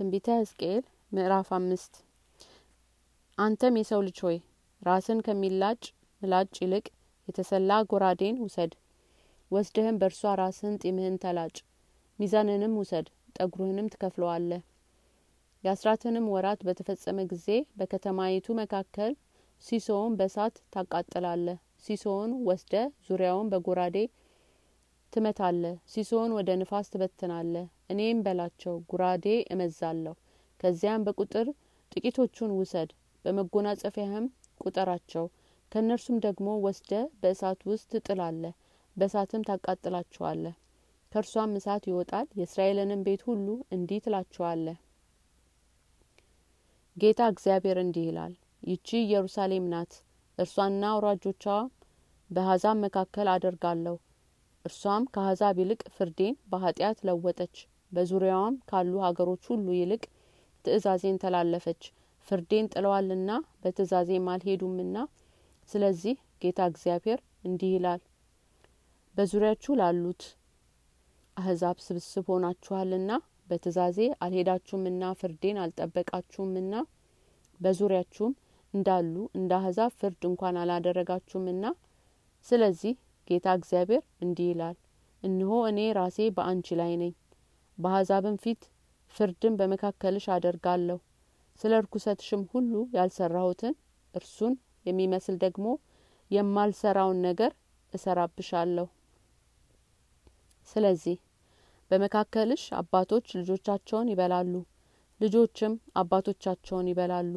[0.00, 1.94] ትንቢተ ሕዝቅኤል ምዕራፍ አምስት።
[3.38, 4.36] አንተም የሰው ልጅ ሆይ
[4.82, 5.80] ራስን ከሚላጭ
[6.22, 6.86] ምላጭ ይልቅ
[7.28, 8.72] የተሰላ ጎራዴን ውሰድ።
[9.50, 11.54] ወስደህም በእርሷ ራስህን ጢምህን ተላጭ
[12.18, 14.62] ሚዛንንም ውሰድ ጠጉርህንም ትከፍለዋለህ።
[15.64, 19.12] የአስራትንም ወራት በተፈጸመ ጊዜ በከተማይቱ መካከል
[19.62, 22.74] ሲሶውን በሳት ታቃጥላለህ። ሲሶውን ወስደ
[23.08, 23.98] ዙሪያውን በጎራዴ
[25.12, 30.14] ትመታለህ። ሲሶውን ወደ ንፋስ ትበትናለህ እኔም በላቸው ጉራዴ እመዛለሁ።
[30.60, 31.46] ከዚያም በቁጥር
[31.92, 32.90] ጥቂቶቹን ውሰድ
[33.24, 34.26] በመጎናጸፊያህም
[34.60, 35.24] ቁጠራቸው።
[35.72, 38.54] ከእነርሱም ደግሞ ወስደ በእሳት ውስጥ ትጥላለህ
[38.96, 40.54] በእሳትም ታቃጥላቸዋለህ።
[41.12, 44.78] ከእርሷም እሳት ይወጣል የእስራኤልንም ቤት ሁሉ እንዲህ ትላቸዋለህ።
[46.96, 49.92] ጌታ እግዚአብሔር እንዲህ ይላል ይቺ ኢየሩሳሌም ናት።
[50.38, 51.44] እርሷና አውራጆቿ
[52.30, 53.96] በአሕዛብ መካከል አደርጋለሁ።
[54.64, 57.54] እርሷም ከአሕዛብ ይልቅ ፍርዴን በኃጢአት ለወጠች
[57.92, 60.02] በዙሪያዋም ካሉ ሀገሮች ሁሉ ይልቅ
[60.64, 61.82] ትእዛዜን ተላለፈች።
[62.28, 63.30] ፍርዴን ጥለዋልና
[63.62, 64.96] በትእዛዜም አልሄዱምና
[65.68, 68.00] ስለዚህ ጌታ እግዚአብሔር እንዲህ ይላል
[69.14, 70.22] በዙሪያችሁ ላሉት
[71.36, 73.10] አህዛብ ስብስብ ሆናችኋልና
[73.50, 76.74] በትእዛዜ አልሄዳችሁምና ፍርዴን አልጠበቃችሁምና
[77.60, 78.32] በዙሪያችሁም
[78.74, 81.64] እንዳሉ እንደ አህዛብ ፍርድ እንኳን አላደረጋችሁምና
[82.46, 82.92] ስለዚህ
[83.28, 84.76] ጌታ እግዚአብሔር እንዲህ ይላል
[85.22, 87.12] እነሆ እኔ ራሴ በአንቺ ላይ ነኝ
[87.80, 88.62] በአሕዛብም ፊት
[89.14, 90.98] ፍርድን በመካከልሽ አደርጋለሁ።
[91.60, 93.74] ስለ እርኩሰትሽም ሁሉ ያልሰራሁትን
[94.14, 94.54] እርሱን
[94.86, 95.66] የሚመስል ደግሞ
[96.30, 97.52] የማልሰራውን ነገር
[97.92, 98.86] እሰራብሻለሁ።
[100.68, 101.16] ስለዚህ
[101.90, 104.52] በመካከልሽ አባቶች ልጆቻቸውን ይበላሉ
[105.20, 107.34] ልጆችም አባቶቻቸውን ይበላሉ።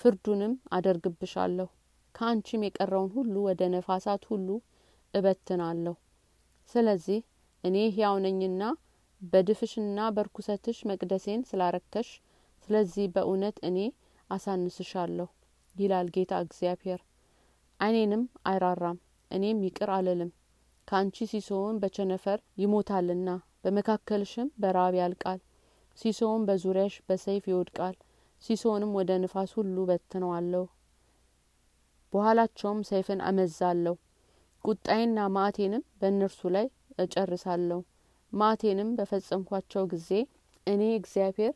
[0.00, 1.68] ፍርዱንም አደርግብሻለሁ።
[2.14, 4.48] ከአንቺም የቀረውን ሁሉ ወደ ነፋሳት ሁሉ
[5.14, 5.94] እበትናለሁ።
[6.74, 7.20] ስለዚህ
[7.64, 8.62] እኔ ሕያው ነኝና
[9.32, 12.08] በድፍሽና በርኩሰትሽ መቅደሴን ስላረከሽ
[12.68, 13.78] ስለዚህ በእውነት እኔ
[14.30, 15.28] አሳንስሻለሁ
[15.76, 17.00] ይላል ጌታ እግዚአብሔር።
[17.80, 18.98] አይኔንም አይራራም
[19.30, 20.30] እኔም ይቅር አልልም።
[20.88, 23.28] ከአንቺ ሲሶውን በቸነፈር ይሞታልና
[23.64, 25.40] በመካከልሽም በራብ ያልቃል።
[25.98, 27.96] ሲሶውን በዙሪያሽ በሰይፍ ይወድቃል
[28.42, 30.64] ሲሶውንም ወደ ንፋስ ሁሉ በትነዋለሁ።
[32.12, 33.94] በኋላቸውም ሰይፍን አመዛለሁ
[34.64, 36.66] ቁጣዬና ማዕቴንም በእነርሱ ላይ
[36.98, 37.80] እጨርሳለሁ
[38.34, 40.08] ማዕቴንም በፈጸምኳቸው ጊዜ
[40.66, 41.52] እኔ እግዚአብሔር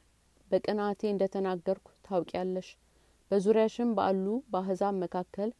[0.50, 2.68] በቅንአቴ እንደ ተናገርኩ ታውቂያለሽ።
[3.30, 5.50] በዙሪያሽም ባሉ በአህዛብ መካከል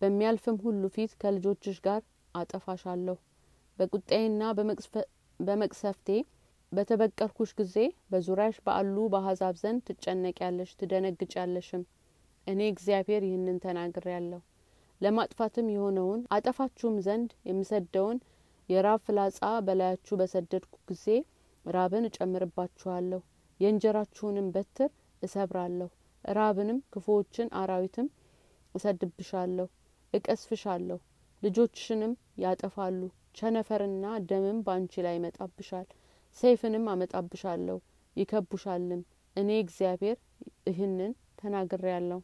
[0.00, 2.00] በሚያልፍም ሁሉ ፊት ከልጆችሽ ጋር
[2.34, 3.16] አጠፋሻለሁ።
[3.78, 4.42] በቁጣዬና
[5.40, 6.08] በመቅሰፍቴ
[6.72, 7.76] በተበቀልኩሽ ጊዜ
[8.10, 11.82] በዙሪያሽ ባሉ በአህዛብ ዘንድ ትጨነቂያለሽ ትደነግጫለሽም።
[12.46, 14.40] እኔ እግዚአብሔር ይህንን ተናግሬ ያለሁ
[15.00, 18.18] ለማጥፋትም የሆነውን አጠፋችሁም ዘንድ የምሰደውን
[18.68, 21.06] የራብ ፍላጻ በላያችሁ በሰደድኩ ጊዜ
[21.64, 23.20] ራብን እጨምርባችኋለሁ።
[23.60, 24.90] የእንጀራችሁንም በትር
[25.22, 25.88] እሰብራለሁ።
[26.24, 28.08] ራብንም ክፉዎችን አራዊትም
[28.74, 29.66] እሰድብሻለሁ
[30.14, 30.98] እቀስፍሻለሁ።
[31.42, 33.00] ልጆችሽንም ያጠፋሉ።
[33.34, 35.86] ቸነፈርና ደምም በአንቺ ላይ ይመጣብሻል።
[36.38, 37.76] ሰይፍንም አመጣብሻለሁ
[38.16, 39.02] ይከቡሻልም።
[39.36, 40.18] እኔ እግዚአብሔር
[40.68, 42.20] ይህንን ተናግሬ ያለሁ